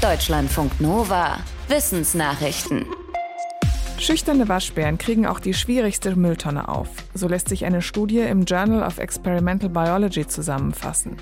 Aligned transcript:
Deutschlandfunk 0.00 0.80
Nova. 0.80 1.40
Wissensnachrichten. 1.68 2.86
Schüchterne 3.98 4.48
Waschbären 4.48 4.96
kriegen 4.96 5.26
auch 5.26 5.40
die 5.40 5.52
schwierigste 5.52 6.16
Mülltonne 6.16 6.70
auf. 6.70 6.88
So 7.12 7.28
lässt 7.28 7.50
sich 7.50 7.66
eine 7.66 7.82
Studie 7.82 8.20
im 8.20 8.46
Journal 8.46 8.82
of 8.82 8.96
Experimental 8.96 9.68
Biology 9.68 10.26
zusammenfassen. 10.26 11.18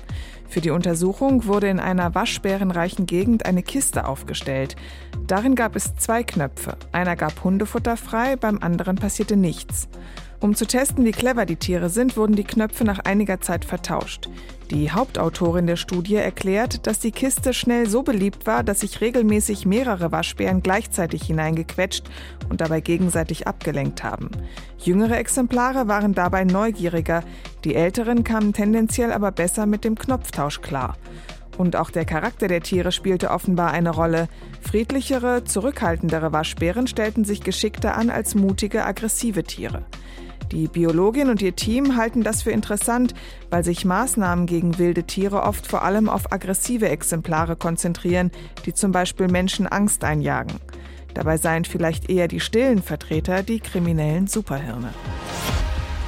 Für 0.47 0.61
die 0.61 0.69
Untersuchung 0.69 1.45
wurde 1.45 1.67
in 1.67 1.81
einer 1.81 2.15
waschbärenreichen 2.15 3.05
Gegend 3.05 3.45
eine 3.45 3.63
Kiste 3.63 4.07
aufgestellt. 4.07 4.77
Darin 5.27 5.55
gab 5.55 5.75
es 5.75 5.97
zwei 5.97 6.23
Knöpfe. 6.23 6.77
Einer 6.93 7.17
gab 7.17 7.43
Hundefutter 7.43 7.97
frei, 7.97 8.37
beim 8.37 8.59
anderen 8.59 8.95
passierte 8.95 9.35
nichts. 9.35 9.89
Um 10.41 10.55
zu 10.55 10.65
testen, 10.65 11.03
wie 11.03 11.11
clever 11.11 11.45
die 11.45 11.57
Tiere 11.57 11.89
sind, 11.89 12.15
wurden 12.15 12.35
die 12.35 12.45
Knöpfe 12.45 12.85
nach 12.85 12.99
einiger 12.99 13.41
Zeit 13.41 13.65
vertauscht. 13.65 14.29
Die 14.71 14.91
Hauptautorin 14.91 15.67
der 15.67 15.75
Studie 15.75 16.15
erklärt, 16.15 16.87
dass 16.87 16.99
die 16.99 17.11
Kiste 17.11 17.53
schnell 17.53 17.89
so 17.89 18.03
beliebt 18.03 18.45
war, 18.47 18.63
dass 18.63 18.81
sich 18.81 19.01
regelmäßig 19.01 19.65
mehrere 19.65 20.11
Waschbären 20.11 20.63
gleichzeitig 20.63 21.23
hineingequetscht 21.23 22.09
und 22.49 22.61
dabei 22.61 22.79
gegenseitig 22.79 23.47
abgelenkt 23.47 24.03
haben. 24.03 24.29
Jüngere 24.77 25.17
Exemplare 25.17 25.87
waren 25.87 26.13
dabei 26.13 26.45
neugieriger, 26.45 27.23
die 27.65 27.75
älteren 27.75 28.23
kamen 28.23 28.53
tendenziell 28.53 29.11
aber 29.11 29.31
besser 29.31 29.65
mit 29.65 29.83
dem 29.83 29.97
Knopftausch 29.97 30.61
klar. 30.61 30.95
Und 31.57 31.75
auch 31.75 31.89
der 31.89 32.05
Charakter 32.05 32.47
der 32.47 32.61
Tiere 32.61 32.93
spielte 32.93 33.31
offenbar 33.31 33.71
eine 33.71 33.89
Rolle. 33.89 34.29
Friedlichere, 34.61 35.43
zurückhaltendere 35.43 36.31
Waschbären 36.31 36.87
stellten 36.87 37.25
sich 37.25 37.41
geschickter 37.41 37.97
an 37.97 38.09
als 38.09 38.33
mutige, 38.33 38.85
aggressive 38.85 39.43
Tiere. 39.43 39.83
Die 40.51 40.67
Biologin 40.67 41.29
und 41.29 41.41
ihr 41.41 41.55
Team 41.55 41.95
halten 41.95 42.23
das 42.23 42.41
für 42.41 42.51
interessant, 42.51 43.13
weil 43.49 43.63
sich 43.63 43.85
Maßnahmen 43.85 44.45
gegen 44.45 44.77
wilde 44.79 45.03
Tiere 45.03 45.43
oft 45.43 45.67
vor 45.67 45.83
allem 45.83 46.09
auf 46.09 46.31
aggressive 46.31 46.89
Exemplare 46.89 47.55
konzentrieren, 47.55 48.31
die 48.65 48.73
zum 48.73 48.91
Beispiel 48.91 49.27
Menschen 49.27 49.67
Angst 49.67 50.03
einjagen. 50.03 50.59
Dabei 51.13 51.37
seien 51.37 51.65
vielleicht 51.65 52.09
eher 52.09 52.27
die 52.27 52.39
stillen 52.39 52.81
Vertreter 52.81 53.43
die 53.43 53.59
kriminellen 53.59 54.27
Superhirne. 54.27 54.93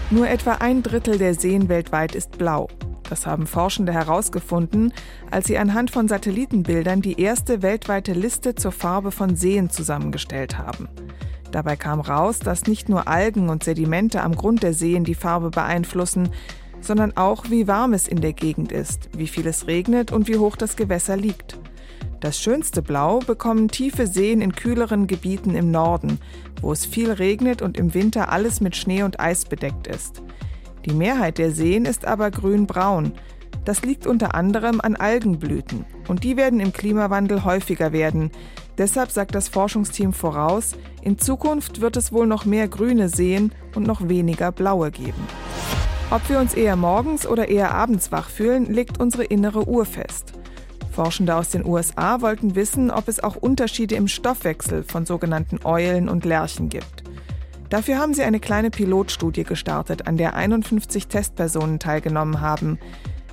Nur 0.10 0.28
etwa 0.28 0.54
ein 0.56 0.84
Drittel 0.84 1.18
der 1.18 1.36
Seen 1.36 1.70
weltweit 1.70 2.16
ist 2.16 2.38
blau. 2.38 2.68
Das 3.10 3.26
haben 3.26 3.46
Forschende 3.46 3.94
herausgefunden, 3.94 4.94
als 5.30 5.48
sie 5.48 5.58
anhand 5.58 5.92
von 5.92 6.08
Satellitenbildern 6.08 7.02
die 7.02 7.20
erste 7.20 7.62
weltweite 7.62 8.14
Liste 8.14 8.56
zur 8.56 8.72
Farbe 8.72 9.12
von 9.12 9.36
Seen 9.36 9.70
zusammengestellt 9.70 10.58
haben. 10.58 10.88
Dabei 11.52 11.76
kam 11.76 12.00
raus, 12.00 12.40
dass 12.40 12.68
nicht 12.68 12.90
nur 12.90 13.08
Algen 13.08 13.50
und 13.50 13.64
Sedimente 13.64 14.22
am 14.22 14.36
Grund 14.36 14.64
der 14.64 14.74
Seen 14.74 15.04
die 15.04 15.16
Farbe 15.16 15.50
beeinflussen, 15.50 16.30
sondern 16.80 17.16
auch, 17.16 17.50
wie 17.50 17.68
warm 17.68 17.94
es 17.94 18.08
in 18.08 18.22
der 18.22 18.34
Gegend 18.34 18.72
ist, 18.72 19.10
wie 19.16 19.28
viel 19.28 19.46
es 19.48 19.68
regnet 19.68 20.12
und 20.12 20.28
wie 20.28 20.38
hoch 20.38 20.56
das 20.56 20.76
Gewässer 20.76 21.18
liegt. 21.18 21.60
Das 22.22 22.40
schönste 22.40 22.82
Blau 22.82 23.20
bekommen 23.20 23.68
tiefe 23.68 24.08
Seen 24.08 24.42
in 24.42 24.54
kühleren 24.54 25.08
Gebieten 25.08 25.56
im 25.56 25.72
Norden, 25.72 26.20
wo 26.62 26.72
es 26.72 26.86
viel 26.86 27.12
regnet 27.12 27.62
und 27.62 27.78
im 27.78 27.94
Winter 27.94 28.32
alles 28.32 28.62
mit 28.62 28.76
Schnee 28.76 29.04
und 29.04 29.20
Eis 29.20 29.46
bedeckt 29.46 29.88
ist. 29.88 30.22
Die 30.86 30.94
Mehrheit 30.94 31.38
der 31.38 31.52
Seen 31.52 31.86
ist 31.86 32.06
aber 32.06 32.32
grün-braun. 32.32 33.14
Das 33.66 33.84
liegt 33.84 34.08
unter 34.08 34.34
anderem 34.36 34.82
an 34.82 34.96
Algenblüten 34.96 35.86
und 36.08 36.24
die 36.24 36.38
werden 36.38 36.60
im 36.60 36.74
Klimawandel 36.74 37.44
häufiger 37.44 37.92
werden, 37.92 38.32
Deshalb 38.82 39.12
sagt 39.12 39.36
das 39.36 39.48
Forschungsteam 39.48 40.12
voraus, 40.12 40.72
in 41.04 41.20
Zukunft 41.20 41.82
wird 41.82 41.98
es 41.98 42.12
wohl 42.12 42.26
noch 42.26 42.46
mehr 42.46 42.68
grüne 42.68 43.10
Seen 43.10 43.52
und 43.76 43.86
noch 43.86 44.10
weniger 44.10 44.52
blaue 44.52 44.90
geben. 44.90 45.28
Ob 46.10 46.28
wir 46.28 46.40
uns 46.40 46.56
eher 46.56 46.76
morgens 46.76 47.28
oder 47.28 47.48
eher 47.48 47.76
abends 47.76 48.12
wach 48.12 48.28
fühlen, 48.28 48.66
legt 48.66 49.00
unsere 49.00 49.24
innere 49.24 49.68
Uhr 49.68 49.86
fest. 49.86 50.34
Forschende 50.92 51.36
aus 51.36 51.50
den 51.50 51.64
USA 51.64 52.22
wollten 52.22 52.56
wissen, 52.56 52.90
ob 52.90 53.08
es 53.08 53.24
auch 53.24 53.36
Unterschiede 53.36 53.94
im 53.94 54.08
Stoffwechsel 54.08 54.82
von 54.82 55.06
sogenannten 55.06 55.60
Eulen 55.64 56.10
und 56.10 56.26
Lerchen 56.26 56.70
gibt. 56.70 57.04
Dafür 57.70 58.00
haben 58.00 58.16
sie 58.16 58.24
eine 58.24 58.40
kleine 58.40 58.72
Pilotstudie 58.72 59.44
gestartet, 59.44 60.08
an 60.08 60.18
der 60.18 60.34
51 60.34 61.06
Testpersonen 61.06 61.78
teilgenommen 61.78 62.42
haben. 62.42 62.80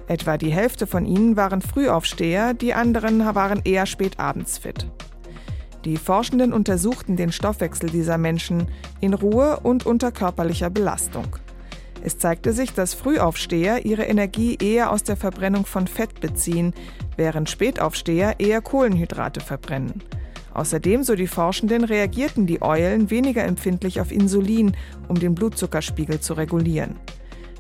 Etwa 0.09 0.37
die 0.37 0.53
Hälfte 0.53 0.87
von 0.87 1.07
ihnen 1.07 1.39
waren 1.39 1.63
Frühaufsteher, 1.63 2.53
die 2.53 2.75
anderen 2.75 3.35
waren 3.35 3.63
eher 3.65 3.87
spät 3.87 4.21
abends 4.21 4.59
fit. 4.59 4.87
Die 5.89 5.97
Forschenden 5.97 6.53
untersuchten 6.53 7.17
den 7.17 7.33
Stoffwechsel 7.33 7.89
dieser 7.89 8.19
Menschen 8.19 8.69
in 9.01 9.15
Ruhe 9.15 9.61
und 9.63 9.87
unter 9.87 10.13
körperlicher 10.13 10.69
Belastung. 10.69 11.25
Es 12.05 12.19
zeigte 12.19 12.53
sich, 12.53 12.75
dass 12.75 12.93
Frühaufsteher 12.93 13.87
ihre 13.87 14.03
Energie 14.03 14.59
eher 14.61 14.93
aus 14.93 15.03
der 15.03 15.17
Verbrennung 15.17 15.65
von 15.65 15.87
Fett 15.87 16.21
beziehen, 16.21 16.75
während 17.17 17.49
Spätaufsteher 17.49 18.39
eher 18.39 18.61
Kohlenhydrate 18.61 19.41
verbrennen. 19.41 20.03
Außerdem, 20.53 21.05
so 21.05 21.15
die 21.15 21.27
Forschenden, 21.27 21.85
reagierten 21.85 22.47
die 22.47 22.61
Eulen 22.61 23.09
weniger 23.09 23.45
empfindlich 23.45 23.99
auf 23.99 24.13
Insulin, 24.13 24.77
um 25.09 25.19
den 25.19 25.35
Blutzuckerspiegel 25.35 26.21
zu 26.21 26.35
regulieren. 26.35 26.97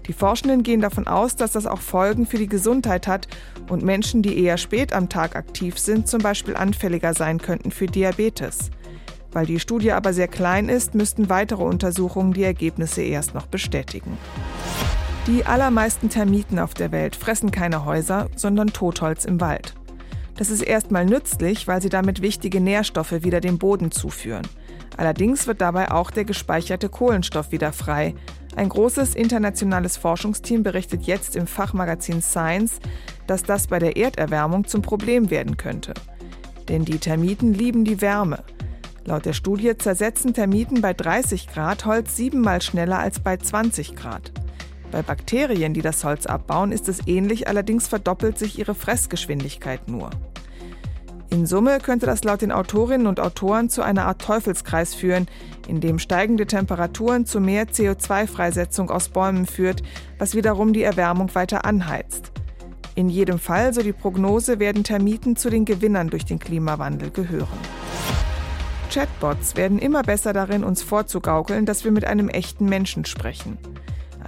Die 0.08 0.14
Forschenden 0.14 0.62
gehen 0.62 0.80
davon 0.80 1.06
aus, 1.06 1.36
dass 1.36 1.52
das 1.52 1.66
auch 1.66 1.80
Folgen 1.80 2.26
für 2.26 2.38
die 2.38 2.48
Gesundheit 2.48 3.06
hat 3.06 3.28
und 3.68 3.84
Menschen, 3.84 4.22
die 4.22 4.42
eher 4.42 4.56
spät 4.56 4.94
am 4.94 5.10
Tag 5.10 5.36
aktiv 5.36 5.78
sind, 5.78 6.08
zum 6.08 6.22
Beispiel 6.22 6.56
anfälliger 6.56 7.12
sein 7.12 7.38
könnten 7.38 7.70
für 7.70 7.86
Diabetes. 7.86 8.70
Weil 9.32 9.44
die 9.44 9.60
Studie 9.60 9.92
aber 9.92 10.14
sehr 10.14 10.28
klein 10.28 10.70
ist, 10.70 10.94
müssten 10.94 11.28
weitere 11.28 11.62
Untersuchungen 11.62 12.32
die 12.32 12.42
Ergebnisse 12.42 13.02
erst 13.02 13.34
noch 13.34 13.46
bestätigen. 13.46 14.16
Die 15.26 15.44
allermeisten 15.44 16.08
Termiten 16.08 16.58
auf 16.58 16.72
der 16.72 16.90
Welt 16.90 17.14
fressen 17.14 17.50
keine 17.50 17.84
Häuser, 17.84 18.30
sondern 18.34 18.68
Totholz 18.68 19.26
im 19.26 19.42
Wald. 19.42 19.74
Das 20.38 20.48
ist 20.48 20.62
erstmal 20.62 21.04
nützlich, 21.04 21.68
weil 21.68 21.82
sie 21.82 21.90
damit 21.90 22.22
wichtige 22.22 22.62
Nährstoffe 22.62 23.12
wieder 23.22 23.42
dem 23.42 23.58
Boden 23.58 23.90
zuführen. 23.90 24.46
Allerdings 24.96 25.46
wird 25.46 25.60
dabei 25.60 25.90
auch 25.90 26.10
der 26.10 26.24
gespeicherte 26.24 26.88
Kohlenstoff 26.88 27.52
wieder 27.52 27.72
frei, 27.72 28.14
ein 28.58 28.70
großes 28.70 29.14
internationales 29.14 29.96
Forschungsteam 29.96 30.64
berichtet 30.64 31.04
jetzt 31.04 31.36
im 31.36 31.46
Fachmagazin 31.46 32.20
Science, 32.20 32.80
dass 33.28 33.44
das 33.44 33.68
bei 33.68 33.78
der 33.78 33.96
Erderwärmung 33.96 34.66
zum 34.66 34.82
Problem 34.82 35.30
werden 35.30 35.56
könnte. 35.56 35.94
Denn 36.68 36.84
die 36.84 36.98
Termiten 36.98 37.54
lieben 37.54 37.84
die 37.84 38.00
Wärme. 38.00 38.42
Laut 39.04 39.26
der 39.26 39.32
Studie 39.32 39.78
zersetzen 39.78 40.34
Termiten 40.34 40.80
bei 40.80 40.92
30 40.92 41.46
Grad 41.46 41.84
Holz 41.84 42.16
siebenmal 42.16 42.60
schneller 42.60 42.98
als 42.98 43.20
bei 43.20 43.36
20 43.36 43.94
Grad. 43.94 44.32
Bei 44.90 45.02
Bakterien, 45.02 45.72
die 45.72 45.82
das 45.82 46.02
Holz 46.02 46.26
abbauen, 46.26 46.72
ist 46.72 46.88
es 46.88 47.06
ähnlich, 47.06 47.46
allerdings 47.46 47.86
verdoppelt 47.86 48.38
sich 48.38 48.58
ihre 48.58 48.74
Fressgeschwindigkeit 48.74 49.86
nur. 49.86 50.10
In 51.30 51.46
Summe 51.46 51.78
könnte 51.78 52.06
das 52.06 52.24
laut 52.24 52.40
den 52.40 52.52
Autorinnen 52.52 53.06
und 53.06 53.20
Autoren 53.20 53.68
zu 53.68 53.82
einer 53.82 54.06
Art 54.06 54.22
Teufelskreis 54.22 54.94
führen, 54.94 55.26
in 55.66 55.80
dem 55.80 55.98
steigende 55.98 56.46
Temperaturen 56.46 57.26
zu 57.26 57.38
mehr 57.38 57.66
CO2-Freisetzung 57.66 58.90
aus 58.90 59.10
Bäumen 59.10 59.44
führt, 59.44 59.82
was 60.18 60.34
wiederum 60.34 60.72
die 60.72 60.82
Erwärmung 60.82 61.34
weiter 61.34 61.66
anheizt. 61.66 62.32
In 62.94 63.10
jedem 63.10 63.38
Fall, 63.38 63.74
so 63.74 63.82
die 63.82 63.92
Prognose, 63.92 64.58
werden 64.58 64.84
Termiten 64.84 65.36
zu 65.36 65.50
den 65.50 65.66
Gewinnern 65.66 66.08
durch 66.08 66.24
den 66.24 66.38
Klimawandel 66.38 67.10
gehören. 67.10 67.58
Chatbots 68.90 69.54
werden 69.54 69.78
immer 69.78 70.02
besser 70.02 70.32
darin, 70.32 70.64
uns 70.64 70.82
vorzugaukeln, 70.82 71.66
dass 71.66 71.84
wir 71.84 71.92
mit 71.92 72.06
einem 72.06 72.30
echten 72.30 72.64
Menschen 72.64 73.04
sprechen. 73.04 73.58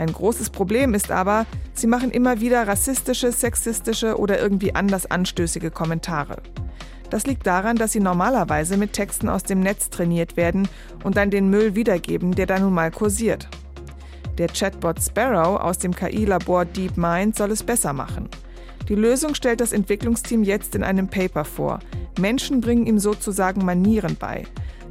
Ein 0.01 0.15
großes 0.15 0.49
Problem 0.49 0.95
ist 0.95 1.11
aber, 1.11 1.45
sie 1.75 1.87
machen 1.87 2.11
immer 2.11 2.41
wieder 2.41 2.67
rassistische, 2.67 3.33
sexistische 3.33 4.19
oder 4.19 4.41
irgendwie 4.41 4.75
anders 4.75 5.05
anstößige 5.05 5.71
Kommentare. 5.71 6.39
Das 7.11 7.27
liegt 7.27 7.47
daran, 7.47 7.77
dass 7.77 7.93
sie 7.93 8.01
normalerweise 8.01 8.79
mit 8.79 8.95
Texten 8.95 9.29
aus 9.29 9.43
dem 9.43 9.61
Netz 9.61 9.91
trainiert 9.91 10.39
werden 10.39 10.69
und 11.05 11.19
dann 11.19 11.31
den 11.31 11.51
Müll 11.51 11.75
wiedergeben, 11.75 12.35
der 12.35 12.47
da 12.47 12.59
nun 12.59 12.73
mal 12.73 12.91
kursiert. 12.91 13.47
Der 14.39 14.49
Chatbot 14.49 15.03
Sparrow 15.03 15.61
aus 15.61 15.77
dem 15.77 15.95
KI-Labor 15.95 16.65
DeepMind 16.65 17.37
soll 17.37 17.51
es 17.51 17.63
besser 17.63 17.93
machen. 17.93 18.31
Die 18.89 18.95
Lösung 18.95 19.35
stellt 19.35 19.61
das 19.61 19.75
Entwicklungsteam 19.75 20.45
jetzt 20.45 20.75
in 20.75 20.83
einem 20.83 21.09
Paper 21.09 21.45
vor. 21.45 21.79
Menschen 22.19 22.63
bringen 22.63 22.87
ihm 22.87 22.99
sozusagen 22.99 23.67
Manieren 23.67 24.17
bei. 24.19 24.45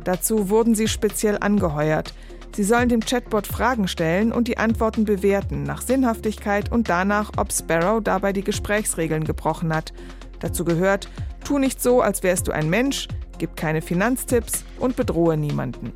Dazu 0.04 0.52
wurden 0.52 0.76
sie 0.76 0.88
speziell 0.88 1.40
angeheuert. 1.40 2.14
Sie 2.56 2.64
sollen 2.64 2.90
dem 2.90 3.02
Chatbot 3.02 3.48
Fragen 3.48 3.88
stellen 3.88 4.32
und 4.32 4.48
die 4.48 4.58
Antworten 4.58 5.06
bewerten, 5.06 5.64
nach 5.64 5.82
Sinnhaftigkeit 5.82 6.72
und 6.72 6.90
danach, 6.90 7.32
ob 7.38 7.54
Sparrow 7.54 8.02
dabei 8.04 8.34
die 8.34 8.44
Gesprächsregeln 8.44 9.24
gebrochen 9.24 9.74
hat. 9.74 9.94
Dazu 10.40 10.66
gehört, 10.66 11.10
Tu 11.44 11.58
nicht 11.58 11.82
so, 11.82 12.02
als 12.02 12.22
wärst 12.24 12.48
du 12.48 12.52
ein 12.52 12.70
Mensch, 12.70 13.08
gib 13.38 13.56
keine 13.56 13.82
Finanztipps 13.82 14.66
und 14.78 14.96
bedrohe 14.96 15.38
niemanden. 15.38 15.94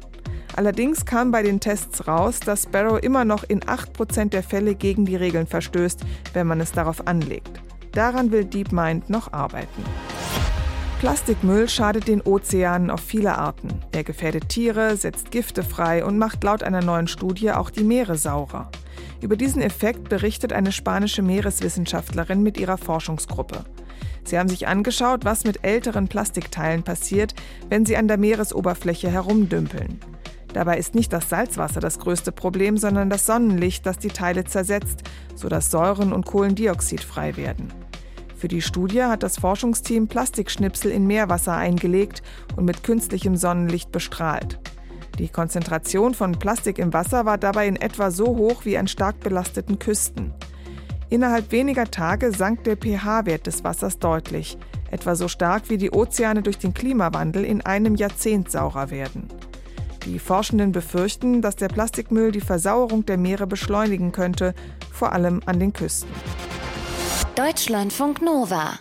Allerdings 0.55 1.05
kam 1.05 1.31
bei 1.31 1.41
den 1.41 1.59
Tests 1.59 2.07
raus, 2.07 2.39
dass 2.39 2.63
Sparrow 2.63 2.99
immer 2.99 3.25
noch 3.25 3.43
in 3.43 3.61
8% 3.61 4.29
der 4.29 4.43
Fälle 4.43 4.75
gegen 4.75 5.05
die 5.05 5.15
Regeln 5.15 5.47
verstößt, 5.47 6.01
wenn 6.33 6.47
man 6.47 6.61
es 6.61 6.71
darauf 6.71 7.07
anlegt. 7.07 7.61
Daran 7.91 8.31
will 8.31 8.45
DeepMind 8.45 9.09
noch 9.09 9.33
arbeiten. 9.33 9.83
Plastikmüll 11.03 11.67
schadet 11.67 12.07
den 12.07 12.21
Ozeanen 12.21 12.89
auf 12.89 13.01
viele 13.01 13.37
Arten. 13.37 13.67
Er 13.91 14.05
gefährdet 14.05 14.47
Tiere, 14.47 14.95
setzt 14.95 15.31
Gifte 15.31 15.61
frei 15.61 16.05
und 16.05 16.17
macht 16.17 16.41
laut 16.45 16.63
einer 16.63 16.81
neuen 16.81 17.07
Studie 17.09 17.51
auch 17.51 17.69
die 17.69 17.83
Meere 17.83 18.15
saurer. 18.15 18.71
Über 19.19 19.35
diesen 19.35 19.61
Effekt 19.61 20.07
berichtet 20.07 20.53
eine 20.53 20.71
spanische 20.71 21.21
Meereswissenschaftlerin 21.21 22.41
mit 22.41 22.57
ihrer 22.57 22.77
Forschungsgruppe. 22.77 23.65
Sie 24.23 24.39
haben 24.39 24.47
sich 24.47 24.65
angeschaut, 24.69 25.25
was 25.25 25.43
mit 25.43 25.65
älteren 25.65 26.07
Plastikteilen 26.07 26.83
passiert, 26.83 27.33
wenn 27.67 27.85
sie 27.85 27.97
an 27.97 28.07
der 28.07 28.15
Meeresoberfläche 28.17 29.11
herumdümpeln. 29.11 29.99
Dabei 30.53 30.77
ist 30.77 30.95
nicht 30.95 31.11
das 31.11 31.27
Salzwasser 31.27 31.81
das 31.81 31.99
größte 31.99 32.31
Problem, 32.31 32.77
sondern 32.77 33.09
das 33.09 33.25
Sonnenlicht, 33.25 33.85
das 33.85 33.97
die 33.97 34.07
Teile 34.07 34.45
zersetzt, 34.45 35.01
sodass 35.35 35.69
Säuren 35.69 36.13
und 36.13 36.25
Kohlendioxid 36.25 37.03
frei 37.03 37.35
werden. 37.35 37.82
Für 38.43 38.49
die 38.49 38.61
Studie 38.61 39.03
hat 39.03 39.23
das 39.23 39.37
Forschungsteam 39.37 40.09
Plastikschnipsel 40.09 40.91
in 40.91 41.07
Meerwasser 41.07 41.55
eingelegt 41.55 42.21
und 42.57 42.65
mit 42.65 42.83
künstlichem 42.83 43.37
Sonnenlicht 43.37 43.93
bestrahlt. 43.93 44.59
Die 45.17 45.29
Konzentration 45.29 46.13
von 46.13 46.33
Plastik 46.33 46.77
im 46.77 46.91
Wasser 46.91 47.25
war 47.25 47.37
dabei 47.37 47.69
in 47.69 47.77
etwa 47.77 48.11
so 48.11 48.25
hoch 48.25 48.65
wie 48.65 48.77
an 48.77 48.89
stark 48.89 49.21
belasteten 49.21 49.79
Küsten. 49.79 50.33
Innerhalb 51.09 51.53
weniger 51.53 51.89
Tage 51.89 52.33
sank 52.33 52.65
der 52.65 52.75
pH-Wert 52.75 53.47
des 53.47 53.63
Wassers 53.63 53.97
deutlich, 53.99 54.57
etwa 54.91 55.15
so 55.15 55.29
stark 55.29 55.69
wie 55.69 55.77
die 55.77 55.91
Ozeane 55.91 56.41
durch 56.41 56.57
den 56.57 56.73
Klimawandel 56.73 57.45
in 57.45 57.61
einem 57.61 57.95
Jahrzehnt 57.95 58.51
saurer 58.51 58.91
werden. 58.91 59.29
Die 60.05 60.19
Forschenden 60.19 60.73
befürchten, 60.73 61.41
dass 61.41 61.55
der 61.55 61.69
Plastikmüll 61.69 62.33
die 62.33 62.41
Versauerung 62.41 63.05
der 63.05 63.17
Meere 63.17 63.47
beschleunigen 63.47 64.11
könnte, 64.11 64.53
vor 64.91 65.13
allem 65.13 65.39
an 65.45 65.61
den 65.61 65.71
Küsten. 65.71 66.11
Deutschlandfunk 67.35 68.21
Nova 68.21 68.77